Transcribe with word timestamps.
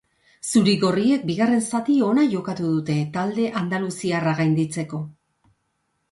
Zuri-gorriek 0.51 1.25
bigarren 1.31 1.59
zati 1.79 1.97
ona 2.05 2.23
jokatu 2.31 2.69
dute 2.77 2.95
talde 3.17 3.45
andaluziarra 3.59 4.33
gainditzeko. 4.41 5.01